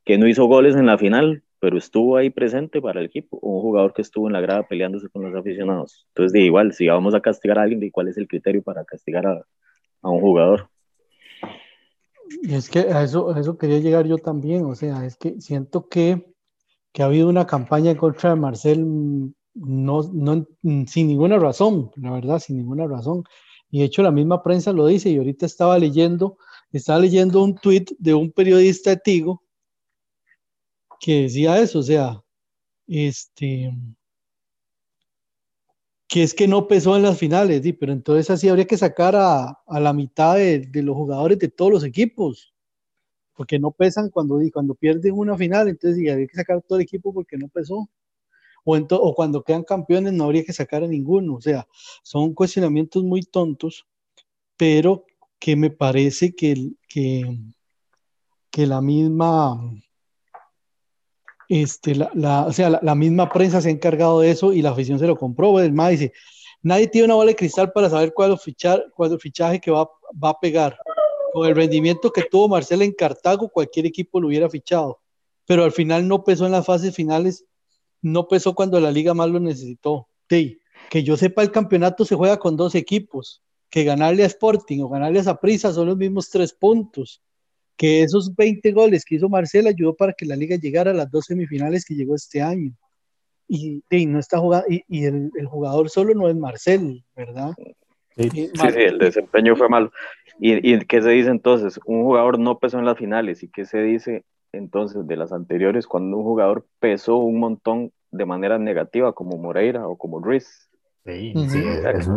[0.05, 3.57] que no hizo goles en la final, pero estuvo ahí presente para el equipo, o
[3.57, 6.07] un jugador que estuvo en la grada peleándose con los aficionados.
[6.11, 8.85] Entonces, de igual, si vamos a castigar a alguien, ¿de cuál es el criterio para
[8.85, 9.45] castigar a,
[10.03, 10.69] a un jugador?
[12.43, 16.35] Es que a eso, eso quería llegar yo también, o sea, es que siento que,
[16.93, 21.39] que ha habido una campaña en contra de Marcel mm, no, no, mm, sin ninguna
[21.39, 23.25] razón, la verdad, sin ninguna razón.
[23.71, 26.39] Y de hecho la misma prensa lo dice y ahorita estaba leyendo,
[26.73, 29.43] estaba leyendo un tuit de un periodista de Tigo
[31.01, 32.23] que decía eso, o sea,
[32.87, 33.73] este,
[36.09, 39.61] que es que no pesó en las finales, pero entonces así habría que sacar a,
[39.69, 42.55] la mitad de, los jugadores de todos los equipos,
[43.35, 47.13] porque no pesan cuando, cuando pierden una final, entonces habría que sacar todo el equipo
[47.13, 47.89] porque no pesó.
[48.65, 51.67] O, o cuando quedan campeones no habría que sacar a ninguno, o sea,
[52.03, 53.87] son cuestionamientos muy tontos,
[54.57, 55.05] pero
[55.39, 57.39] que me parece que, que,
[58.51, 59.61] que la misma
[61.49, 64.99] este, la, o sea, la, misma prensa se ha encargado de eso y la afición
[64.99, 65.59] se lo compró.
[65.61, 66.13] El más dice,
[66.63, 69.89] nadie tiene una bola de cristal para saber cuál es el, fichaje que va,
[70.23, 70.79] va, a pegar.
[71.33, 75.01] Con el rendimiento que tuvo Marcelo en Cartago, cualquier equipo lo hubiera fichado.
[75.47, 77.47] Pero al final no pesó en las fases finales,
[78.03, 80.09] no pesó cuando la liga más lo necesitó.
[80.29, 83.43] Que yo sepa, el campeonato se juega con dos equipos.
[83.71, 87.23] Que ganarle a Sporting o ganarle a Zaprisa son los mismos tres puntos
[87.79, 91.11] que esos 20 goles que hizo Marcel ayudó para que la liga llegara a las
[91.11, 92.73] dos semifinales que llegó este año.
[93.47, 97.53] Y, no está jugando, y, el, jugador solo no es Marcel, ¿verdad?
[98.17, 99.91] Sí, sí, el desempeño fue malo.
[100.39, 101.81] ¿Y, ¿Y qué se dice entonces?
[101.87, 103.43] Un jugador no pesó en las finales.
[103.43, 108.27] ¿Y qué se dice entonces de las anteriores cuando un jugador pesó un montón de
[108.27, 110.69] manera negativa, como Moreira o como Ruiz?
[111.07, 111.63] Sí, sí,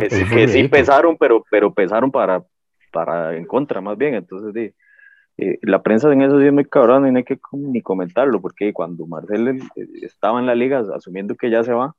[0.00, 2.44] que, sí pesaron, pero, pero pesaron para,
[2.92, 4.14] para en contra, más bien.
[4.14, 4.74] Entonces,
[5.42, 8.40] eh, la prensa en eso sí es muy cabrón y no hay que ni comentarlo,
[8.40, 11.96] porque cuando Marcel eh, estaba en la liga, asumiendo que ya se va,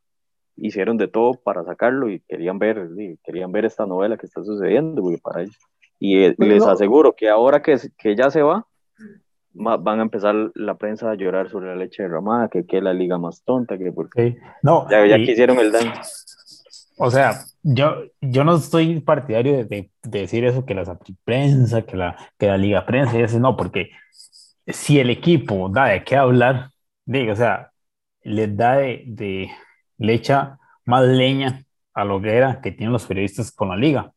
[0.55, 2.89] hicieron de todo para sacarlo y querían ver,
[3.23, 5.57] querían ver esta novela que está sucediendo, para ellos.
[5.99, 8.65] Y eh, les aseguro que ahora que, que ya se va,
[9.53, 12.93] van a empezar la prensa a llorar sobre la leche derramada, que, que es la
[12.93, 15.91] liga más tonta, que porque no, ya, ya quisieron el daño.
[16.97, 22.17] O sea, yo, yo no estoy partidario de, decir eso, que la prensa, que la,
[22.37, 23.91] que la liga prensa, y eso no, porque
[24.67, 26.71] si el equipo da de qué hablar,
[27.05, 27.71] digo, o sea,
[28.23, 29.49] le da de,
[29.97, 34.13] le echa más leña a lo que era que tienen los periodistas con la liga,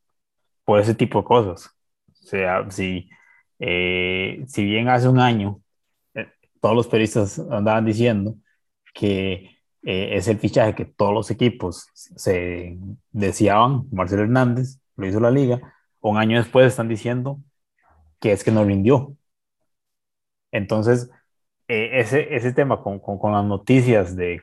[0.65, 1.71] por ese tipo de cosas.
[2.09, 3.09] O sea, si,
[3.59, 5.61] eh, si bien hace un año
[6.15, 6.29] eh,
[6.61, 8.37] todos los periodistas andaban diciendo
[8.95, 9.56] que
[9.87, 12.77] eh, es el fichaje que todos los equipos se
[13.13, 13.85] deseaban.
[13.93, 15.61] Marcelo Hernández lo hizo la liga.
[16.01, 17.41] Un año después están diciendo
[18.19, 19.17] que es que no rindió.
[20.51, 21.09] Entonces,
[21.69, 24.43] eh, ese, ese tema con, con, las noticias de,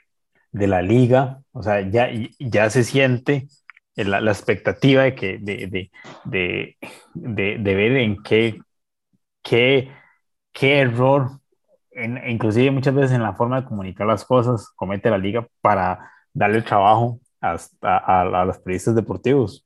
[0.53, 3.49] de, la liga, o sea, ya, ya se siente
[3.95, 5.91] la, la expectativa de, que, de,
[6.23, 6.77] de,
[7.13, 8.61] de, ver en qué,
[9.41, 9.91] qué,
[10.53, 11.41] qué error
[12.27, 16.61] inclusive muchas veces en la forma de comunicar las cosas, comete la liga para darle
[16.61, 19.65] trabajo hasta a, los periodistas deportivos.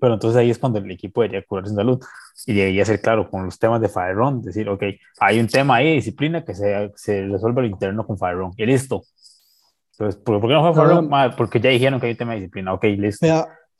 [0.00, 2.04] Pero entonces ahí es cuando el equipo debería curarse en salud
[2.46, 4.82] y debería ser claro con los temas de Fireron, decir, ok,
[5.20, 8.66] hay un tema ahí de disciplina que se, se resuelve al interno con Fireron y
[8.66, 9.02] listo.
[9.92, 11.10] Entonces, ¿por, qué no fue Fireron?
[11.36, 13.26] Porque ya dijeron que hay un tema de disciplina, ok, listo.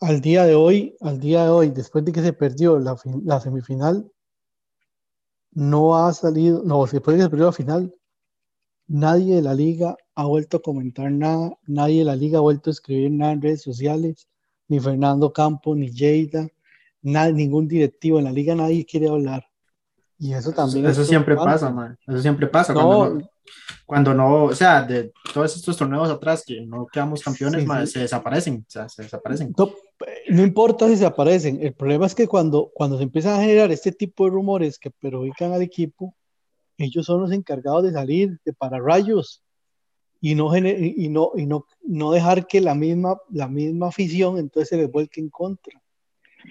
[0.00, 3.40] al día de hoy, al día de hoy, después de que se perdió la, la
[3.40, 4.07] semifinal,
[5.55, 7.95] no ha salido, no, después de que se perdió la final,
[8.87, 12.71] nadie de la liga ha vuelto a comentar nada, nadie de la liga ha vuelto
[12.71, 14.29] a escribir nada en redes sociales,
[14.69, 16.49] ni Fernando Campo, ni Lleida,
[17.03, 19.45] nada, ningún directivo en la liga, nadie quiere hablar.
[20.18, 20.87] Y eso también.
[20.87, 21.98] Eso, siempre pasa, man.
[22.07, 22.74] Eso siempre pasa.
[23.87, 28.64] Cuando, no, o sea, de todos estos torneos atrás que no quedamos campeones, se desaparecen.
[28.66, 29.55] O sea, se desaparecen.
[30.29, 31.62] No, importa si se aparecen.
[31.62, 34.90] El problema es que cuando, cuando se empiezan a generar este tipo de rumores que
[34.90, 36.14] perjudican al equipo,
[36.79, 39.42] ellos son los encargados de salir de pararrayos
[40.20, 44.70] y no, y no, y no, no dejar que la misma, la misma afición entonces
[44.70, 45.81] se les vuelque en contra.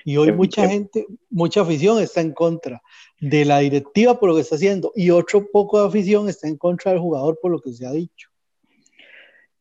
[0.05, 2.81] Y hoy mucha gente, mucha afición está en contra
[3.19, 6.57] de la directiva por lo que está haciendo y otro poco de afición está en
[6.57, 8.29] contra del jugador por lo que se ha dicho.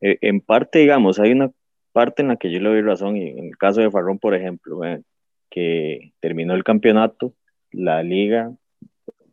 [0.01, 1.53] Eh, en parte, digamos, hay una
[1.93, 4.35] parte en la que yo le doy razón y en el caso de Farrón, por
[4.35, 4.81] ejemplo,
[5.51, 7.35] que terminó el campeonato,
[7.71, 8.53] la liga,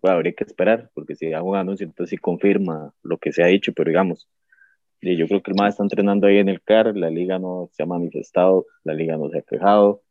[0.04, 3.74] habría que esperar, porque si va jugando, entonces sí confirma lo que se ha dicho,
[3.74, 4.30] pero digamos,
[5.02, 7.84] yo creo que el MAD está entrenando ahí en el CAR, la liga no se
[7.84, 10.02] ha manifestado, la liga no se ha quejado,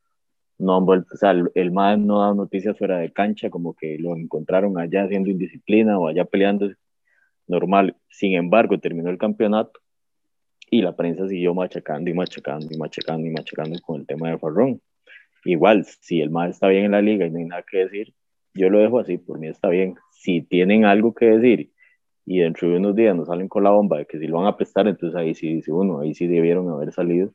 [0.59, 3.75] no han vuelto, o sea, el, el MAD no dado noticias fuera de cancha, como
[3.75, 6.71] que lo encontraron allá haciendo indisciplina o allá peleando
[7.47, 7.97] normal.
[8.09, 9.81] Sin embargo, terminó el campeonato
[10.71, 14.39] y la prensa siguió machacando y machacando y machacando y machacando con el tema de
[14.39, 14.81] Farrón.
[15.45, 18.15] Igual, si el MAD está bien en la liga y no hay nada que decir,
[18.55, 19.95] yo lo dejo así, por mí está bien.
[20.11, 21.71] Si tienen algo que decir
[22.27, 24.47] y dentro de unos días nos salen con la bomba de que si lo van
[24.47, 27.33] a prestar, entonces ahí sí dice uno, ahí sí debieron haber salido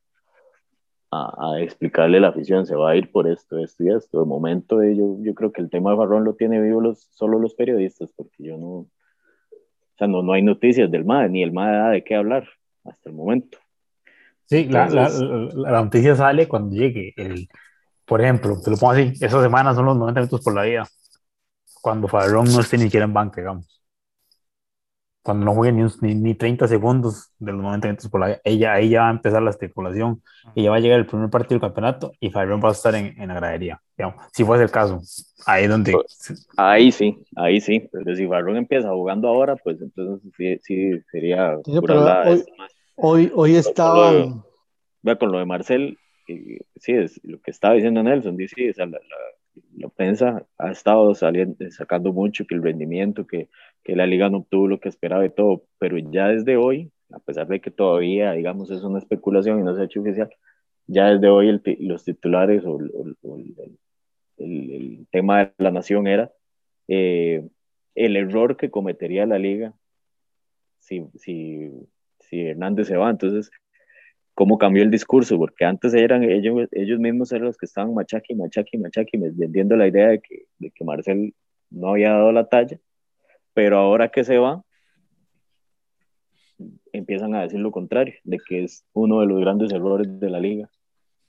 [1.13, 4.19] a, explicarle a la afición, se va a ir por esto, esto y esto.
[4.19, 7.07] De momento, eh, yo, yo creo que el tema de Farrón lo tiene vivo los,
[7.11, 8.89] solo los periodistas, porque yo no, o
[9.97, 12.47] sea, no, no hay noticias del MADE, ni el MADE da de qué hablar.
[12.83, 13.57] hasta el momento.
[14.45, 17.47] Sí, la, la, la, noticia sale cuando llegue el,
[18.05, 20.85] por ejemplo, te lo pongo así, esas semanas son los 90 minutos por la vida,
[21.81, 23.82] cuando Farrón no esté ni siquiera en banca, digamos
[25.23, 28.89] cuando no juegue ni, ni, 30 segundos de los 90 minutos por la ella, ahí
[28.89, 30.21] ya va a empezar la especulación.
[30.53, 33.19] Ella va a llegar el primer partido del campeonato y Fabián va a estar en,
[33.19, 33.81] en la gradería.
[33.97, 35.01] Digamos, si fuese el caso,
[35.45, 35.93] ahí donde.
[35.93, 37.87] Pues, ahí sí, ahí sí.
[37.89, 41.57] Pero si Fabián empieza jugando ahora, pues entonces sí, sí sería.
[41.65, 42.43] hoy,
[42.95, 44.11] hoy, hoy, estaba.
[45.01, 48.99] Vea, con lo de Marcel, sí, es lo que estaba diciendo Nelson, dice, la, la,
[49.77, 53.47] la prensa ha estado saliendo, sacando mucho que el rendimiento, que
[53.83, 57.19] que la liga no obtuvo lo que esperaba de todo, pero ya desde hoy, a
[57.19, 60.29] pesar de que todavía, digamos, es una especulación y no se ha hecho oficial,
[60.87, 63.17] ya desde hoy los titulares o, el,
[64.37, 66.31] el, tema de la nación era
[66.87, 67.47] eh,
[67.95, 69.73] el error que cometería la liga
[70.79, 71.71] si, si,
[72.19, 73.09] si Hernández se va.
[73.09, 73.51] Entonces,
[74.33, 75.37] ¿cómo cambió el discurso?
[75.37, 79.87] Porque antes eran ellos, ellos mismos eran los que estaban machaqui, machaqui, machaqui, vendiendo la
[79.87, 81.33] idea de que, de que Marcel
[81.69, 82.79] no había dado la talla
[83.53, 84.63] pero ahora que se va,
[86.91, 90.39] empiezan a decir lo contrario, de que es uno de los grandes errores de la
[90.39, 90.69] liga,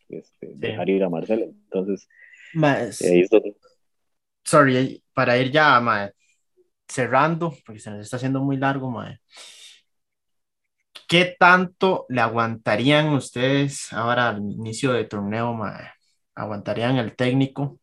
[0.09, 1.45] este, dejar ir a Marcelo.
[1.47, 2.09] Entonces,
[4.45, 6.13] sorry, para ir ya
[6.89, 8.95] cerrando, porque se nos está haciendo muy largo,
[11.09, 15.59] ¿qué tanto le aguantarían ustedes ahora al inicio de torneo?
[16.35, 17.81] ¿Aguantarían el técnico?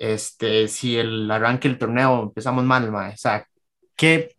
[0.00, 3.46] Este, si el arranque del torneo empezamos mal, mae, o sea,
[3.94, 4.34] ¿qué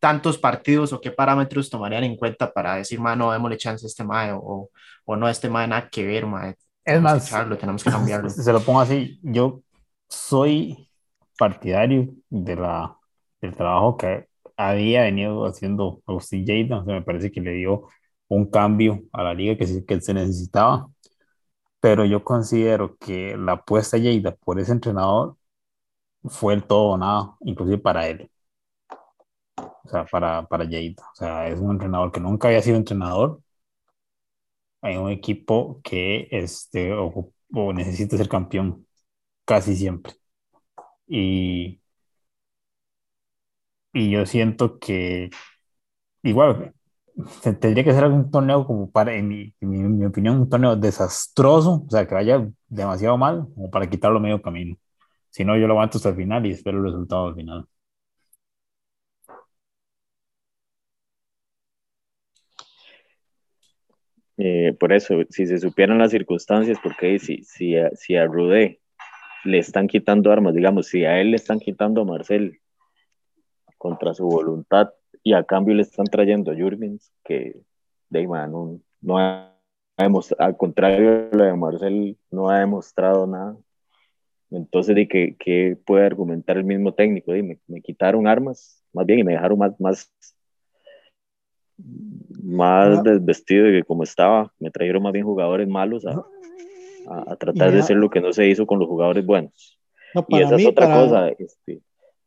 [0.00, 3.88] tantos partidos o qué parámetros tomarían en cuenta para decir, mae, no, démosle chance a
[3.88, 4.70] este mae o,
[5.04, 6.56] o no, este mae nada que ver, mae?
[6.84, 8.30] Es más, tenemos que cambiarlo.
[8.30, 9.60] Se lo pongo así, yo
[10.08, 10.88] soy
[11.38, 12.96] partidario de la,
[13.42, 17.88] del trabajo que había venido haciendo Agustín Lleida, o sea, me parece que le dio
[18.28, 20.88] un cambio a la liga que, que se necesitaba
[21.80, 25.36] pero yo considero que la apuesta Lleida por ese entrenador
[26.24, 28.30] fue el todo o nada, inclusive para él.
[29.84, 31.02] O sea, para, para Lleida.
[31.12, 33.40] O sea, es un entrenador que nunca había sido entrenador.
[34.80, 37.32] Hay un equipo que este, o,
[37.74, 38.86] necesita ser campeón
[39.44, 40.14] casi siempre.
[41.08, 41.80] Y,
[43.92, 45.30] y yo siento que
[46.22, 46.74] igual
[47.42, 51.90] tendría que ser algún torneo como para, en mi, mi, opinión, un torneo desastroso, o
[51.90, 54.76] sea, que vaya demasiado mal, como para quitarlo medio camino.
[55.30, 57.66] Si no, yo lo aguanto hasta el final y espero el resultado al final.
[64.36, 68.80] Eh, por eso, si se supieran las circunstancias, porque si, si, si a Rudé
[69.44, 72.60] le están quitando armas, digamos, si a él le están quitando a Marcel
[73.76, 74.90] contra su voluntad,
[75.22, 77.62] y a cambio le están trayendo a Jurgens, que
[78.10, 79.54] de no, no ha,
[79.96, 83.56] al contrario de Marcel, no ha demostrado nada.
[84.50, 89.18] Entonces, de que, que puede argumentar el mismo técnico, me, me, quitaron armas, más bien,
[89.20, 90.10] y me dejaron más, más,
[92.42, 96.24] más desvestido de como estaba, me trajeron más bien jugadores malos a,
[97.08, 99.78] a, tratar de hacer lo que no se hizo con los jugadores buenos.
[100.28, 101.82] y esa es otra cosa, este,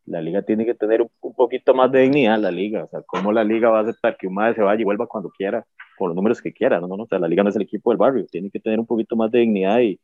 [0.05, 3.31] la liga tiene que tener un, poquito más de dignidad, la liga, o sea, cómo
[3.31, 5.65] la liga va a aceptar que un madre se vaya y vuelva cuando quiera,
[5.97, 7.91] con los números que quiera, no, no, o sea, la liga no es el equipo
[7.91, 9.99] del barrio, tiene que tener un poquito más de dignidad y,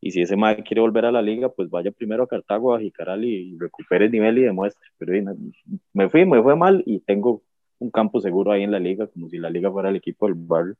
[0.00, 2.80] y si ese madre quiere volver a la liga, pues vaya primero a Cartago, a
[2.80, 5.12] Jicaral y, recupere el nivel y demuestre, pero
[5.92, 7.42] me fui, me fue mal y tengo
[7.78, 10.34] un campo seguro ahí en la liga, como si la liga fuera el equipo del
[10.36, 10.76] barrio.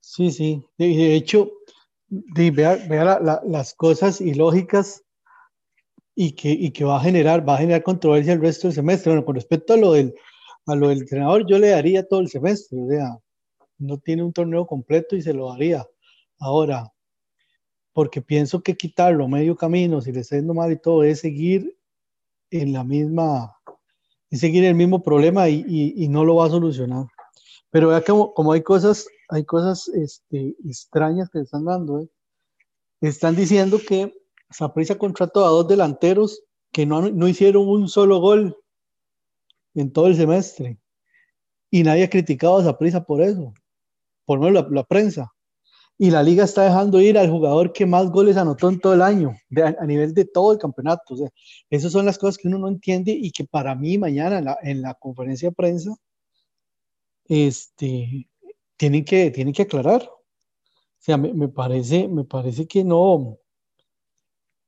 [0.00, 1.50] Sí, sí, de, hecho,
[2.08, 5.05] vea, vea las cosas ilógicas
[6.18, 9.12] y que, y que va a generar, va a generar controversia el resto del semestre.
[9.12, 10.14] Bueno, con respecto a lo del,
[10.66, 13.18] a lo del entrenador, yo le daría todo el semestre, o sea,
[13.78, 15.86] no tiene un torneo completo y se lo daría.
[16.38, 16.90] Ahora,
[17.92, 21.76] porque pienso que quitarlo medio camino, si le está yendo mal y todo, es seguir
[22.50, 23.54] en la misma,
[24.30, 27.06] es seguir el mismo problema y, y, y no lo va a solucionar.
[27.70, 32.00] Pero vea como, como hay cosas, hay cosas este, extrañas que están dando.
[32.00, 32.08] ¿eh?
[33.02, 34.14] Están diciendo que
[34.50, 36.42] Saprissa contrató a dos delanteros
[36.72, 38.56] que no, no hicieron un solo gol
[39.74, 40.78] en todo el semestre.
[41.70, 43.52] Y nadie ha criticado a Saprissa por eso,
[44.24, 45.32] por menos la, prensa.
[45.98, 49.02] Y la liga está dejando ir al jugador que más goles anotó en todo el
[49.02, 49.36] año,
[49.78, 51.14] a, nivel de todo el campeonato.
[51.70, 54.58] Esas son las cosas que uno no entiende y que para mí mañana en la,
[54.62, 55.96] en la conferencia de prensa
[57.24, 58.28] este,
[58.76, 60.02] tienen, que, tienen que aclarar.
[60.02, 63.38] O sea, me, me, parece, me parece que no,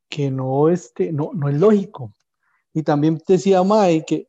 [0.09, 2.12] que no, este, no, no es lógico.
[2.72, 4.26] Y también decía Mae que,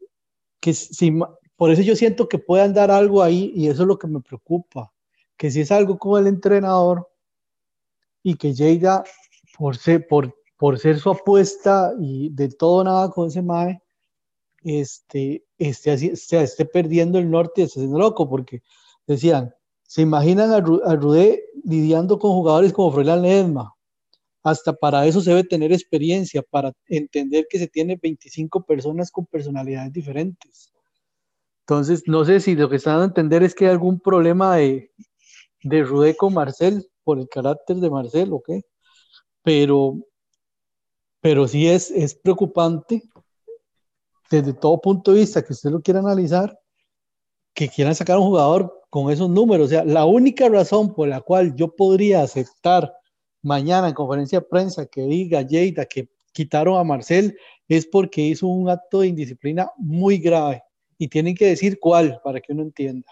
[0.60, 1.18] que, si,
[1.56, 4.22] por eso yo siento que puedan dar algo ahí y eso es lo que me
[4.22, 4.92] preocupa,
[5.38, 7.10] que si es algo con el entrenador
[8.24, 9.04] y que llega
[9.58, 13.82] por ser, por, por ser su apuesta y de todo nada con ese MAE,
[14.64, 18.62] este, esté, así, esté, esté perdiendo el norte y esté haciendo loco, porque
[19.08, 19.54] decían,
[19.84, 23.76] se imaginan a, a Rudé lidiando con jugadores como Froilán Ledesma.
[24.44, 29.26] Hasta para eso se debe tener experiencia, para entender que se tiene 25 personas con
[29.26, 30.72] personalidades diferentes.
[31.62, 34.92] Entonces, no sé si lo que están a entender es que hay algún problema de,
[35.64, 38.62] de Rudé con Marcel, por el carácter de Marcel o qué.
[39.44, 39.98] Pero,
[41.22, 43.04] pero sí es, es preocupante
[44.30, 46.60] desde todo punto de vista que usted lo quiera analizar,
[47.54, 49.66] que quieran sacar un jugador con esos números.
[49.66, 52.94] O sea, la única razón por la cual yo podría aceptar
[53.42, 57.38] mañana en conferencia de prensa que diga Lleida que quitaron a Marcel
[57.68, 60.64] es porque hizo un acto de indisciplina muy grave
[60.98, 63.08] y tienen que decir cuál para que uno entienda.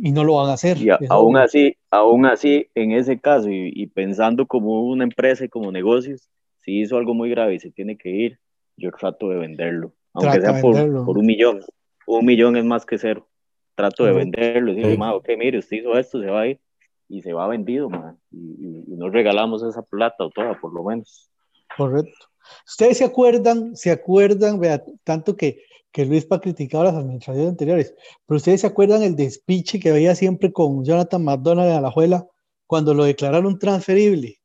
[0.00, 0.78] Y no lo van a hacer.
[0.78, 5.48] Y aún así, aún así, en ese caso y, y, pensando como una empresa y
[5.48, 6.28] como negocios,
[6.60, 8.38] si hizo algo muy grave y se tiene que ir,
[8.76, 10.74] yo trato de venderlo, aunque sea por,
[11.04, 11.60] por, un millón.
[12.06, 13.28] Un millón es más que cero.
[13.74, 15.02] Trato de venderlo y decirle, sí.
[15.14, 16.60] ok, mire, usted hizo esto, se va a ir
[17.08, 18.18] y se va vendido, man.
[18.30, 21.30] Y, y, y nos regalamos esa plata o toda, por lo menos.
[21.76, 22.26] Correcto.
[22.66, 27.94] Ustedes se acuerdan, se acuerdan, vea, tanto que, que Luis ha criticado las administraciones anteriores,
[28.26, 32.26] pero ustedes se acuerdan el despiche que había siempre con Jonathan McDonald en Alajuela
[32.66, 34.38] cuando lo declararon transferible.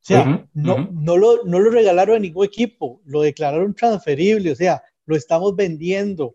[0.00, 0.88] O sea, uh -huh, no, uh -huh.
[0.92, 5.54] no, lo, no lo regalaron a ningún equipo, lo declararon transferible, o sea, lo estamos
[5.54, 6.34] vendiendo.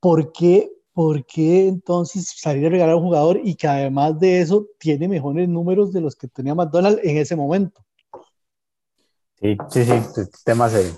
[0.00, 4.40] ¿Por qué, ¿Por qué entonces salir a regalar a un jugador y que además de
[4.40, 7.82] eso tiene mejores números de los que tenía McDonald en ese momento?
[9.40, 10.92] Sí, sí, sí, el tema se,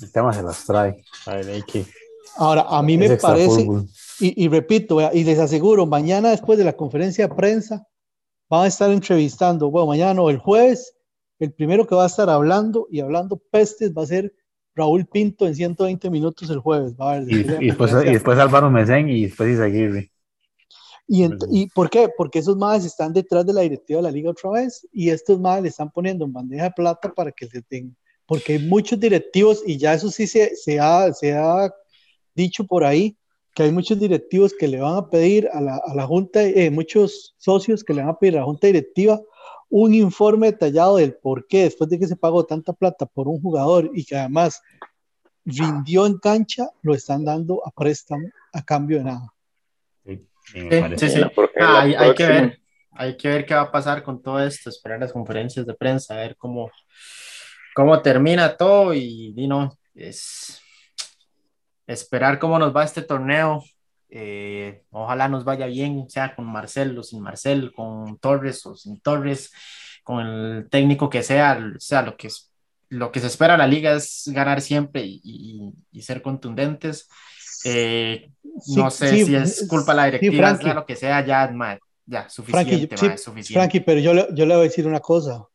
[0.00, 1.02] el tema se las trae.
[1.26, 1.86] A ver, hay que...
[2.36, 3.66] Ahora, a mí me parece,
[4.20, 7.88] y, y, repito, y les aseguro, mañana después de la conferencia de prensa,
[8.48, 10.94] van a estar entrevistando, bueno, mañana no, el jueves,
[11.38, 14.32] el primero que va a estar hablando y hablando pestes va a ser
[14.78, 16.94] Raúl Pinto en 120 minutos el jueves.
[16.98, 20.10] Va a ver, y, y, después, y, después, Álvaro Mesén y después Isaguirre.
[21.06, 22.08] ¿Y, ¿Y por qué?
[22.16, 25.40] Porque esos madres están detrás de la directiva de la liga otra vez y estos
[25.40, 27.96] madres le están poniendo en bandeja de plata para que les den.
[28.26, 31.72] Porque hay muchos directivos y ya eso sí se, se, ha, se ha
[32.34, 33.16] dicho por ahí,
[33.54, 36.70] que hay muchos directivos que le van a pedir a la, a la Junta, eh,
[36.70, 39.20] muchos socios que le van a pedir a la Junta Directiva
[39.70, 43.40] un informe detallado del por qué, después de que se pagó tanta plata por un
[43.40, 44.62] jugador y que además
[45.44, 49.34] rindió en cancha, lo están dando a préstamo a cambio de nada.
[50.04, 50.28] Sí,
[50.96, 51.20] sí, sí.
[51.60, 52.60] Ah, hay, hay, que ver,
[52.92, 56.14] hay que ver qué va a pasar con todo esto, esperar las conferencias de prensa,
[56.14, 56.70] a ver cómo,
[57.74, 60.62] cómo termina todo y, y no, es
[61.86, 63.62] esperar cómo nos va este torneo.
[64.10, 69.00] Eh, ojalá nos vaya bien, sea con Marcel o sin Marcel, con Torres o sin
[69.00, 69.52] Torres,
[70.02, 72.50] con el técnico que sea, sea lo que, es,
[72.88, 77.08] lo que se espera la liga es ganar siempre y, y, y ser contundentes.
[77.64, 78.30] Eh,
[78.68, 81.26] no sí, sé sí, si es culpa de la directiva, sí, sea lo que sea,
[81.26, 83.60] ya, ma, ya suficiente, Frankie, ma, suficiente.
[83.60, 85.46] Frankie, pero yo, yo le voy a decir una cosa,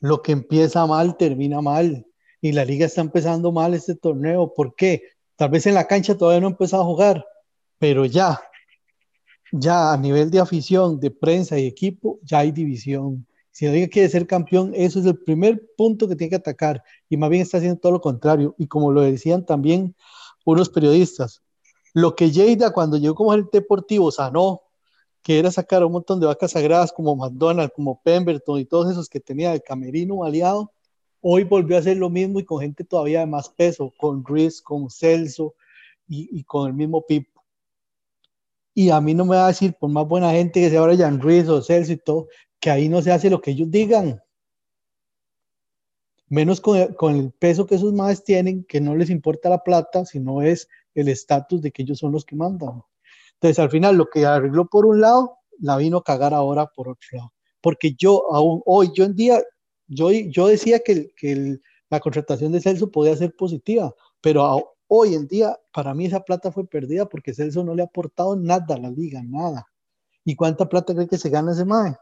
[0.00, 2.06] lo que empieza mal termina mal
[2.40, 5.02] y la liga está empezando mal este torneo, ¿por qué?
[5.36, 7.24] Tal vez en la cancha todavía no ha empezado a jugar,
[7.78, 8.40] pero ya,
[9.52, 13.26] ya a nivel de afición, de prensa y equipo, ya hay división.
[13.50, 16.82] Si alguien quiere ser campeón, eso es el primer punto que tiene que atacar.
[17.08, 18.54] Y más bien está haciendo todo lo contrario.
[18.58, 19.94] Y como lo decían también
[20.44, 21.42] unos periodistas,
[21.94, 24.60] lo que Lleida cuando llegó como gerente deportivo sanó,
[25.22, 29.08] que era sacar un montón de vacas sagradas como McDonald's, como Pemberton y todos esos
[29.08, 30.70] que tenía el camerino aliado,
[31.20, 34.60] hoy volvió a hacer lo mismo y con gente todavía de más peso, con Ruiz,
[34.60, 35.54] con Celso
[36.06, 37.35] y, y, con el mismo Pipo.
[38.78, 40.94] Y a mí no me va a decir, por más buena gente que sea ahora
[40.94, 42.28] Jan Ruiz o Celso y todo,
[42.60, 44.22] que ahí no se hace lo que ellos digan.
[46.28, 49.62] Menos con el, con el peso que esos más tienen, que no les importa la
[49.62, 52.82] plata, sino es el estatus de que ellos son los que mandan.
[53.36, 56.90] Entonces, al final, lo que arregló por un lado, la vino a cagar ahora por
[56.90, 57.32] otro lado.
[57.62, 59.42] Porque yo, aún hoy, yo en día,
[59.86, 65.26] yo, yo decía que, que la contratación de Celso podía ser positiva, pero hoy en
[65.26, 68.78] día para mí esa plata fue perdida porque Celso no le ha aportado nada a
[68.78, 69.66] la liga, nada.
[70.24, 71.96] ¿Y cuánta plata cree que se gana ese MAE?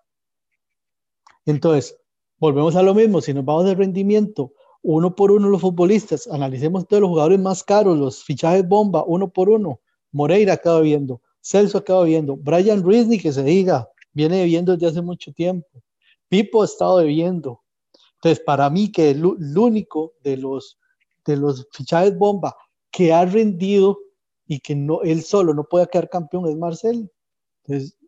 [1.46, 1.96] Entonces,
[2.38, 6.86] volvemos a lo mismo, si nos vamos de rendimiento, uno por uno los futbolistas, analicemos
[6.86, 9.80] todos los jugadores más caros, los fichajes bomba, uno por uno.
[10.12, 15.02] Moreira acaba viendo, Celso acaba viendo, Brian ni que se diga, viene viendo desde hace
[15.02, 15.82] mucho tiempo.
[16.28, 17.62] Pipo ha estado debiendo.
[18.14, 20.78] Entonces, para mí que el, el único de los,
[21.26, 22.56] de los fichajes bomba
[22.94, 23.98] que ha rendido
[24.46, 27.10] y que no, él solo no puede quedar campeón es Marcel.
[27.64, 27.98] Entonces,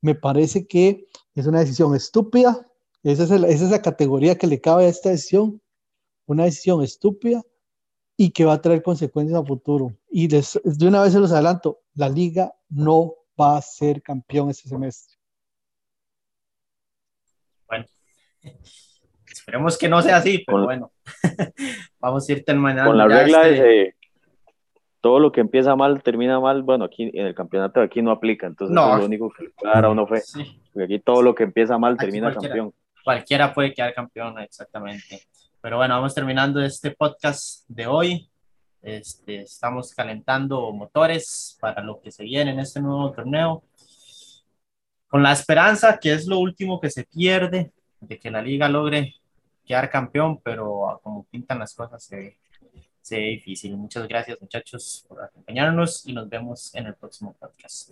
[0.00, 1.06] me parece que
[1.36, 2.66] es una decisión estúpida.
[3.04, 5.62] Esa es, esa es la categoría que le cabe a esta decisión.
[6.26, 7.44] Una decisión estúpida
[8.16, 9.96] y que va a traer consecuencias a futuro.
[10.10, 10.42] Y de
[10.82, 15.16] una vez se los adelanto, la liga no va a ser campeón este semestre.
[17.68, 17.86] Bueno,
[19.30, 20.90] esperemos que no sea así, pero bueno,
[22.00, 22.90] vamos a ir terminando.
[22.90, 23.62] Con la regla este...
[23.62, 23.97] de
[25.00, 28.46] todo lo que empieza mal termina mal, bueno, aquí en el campeonato aquí no aplica,
[28.46, 30.22] entonces es lo único que claro no fue.
[30.72, 32.72] Porque aquí todo lo que empieza mal termina campeón.
[33.04, 35.22] Cualquiera puede quedar campeón, exactamente.
[35.60, 38.30] Pero bueno, vamos terminando este podcast de hoy.
[38.82, 43.62] Este, estamos calentando motores para lo que se viene en este nuevo torneo.
[45.08, 49.14] Con la esperanza, que es lo último que se pierde, de que la liga logre
[49.64, 52.36] quedar campeón, pero como pintan las cosas se,
[53.08, 53.76] se ve difícil.
[53.76, 57.90] Muchas gracias muchachos por acompañarnos y nos vemos en el próximo podcast.